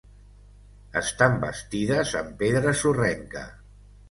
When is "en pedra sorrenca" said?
2.23-3.47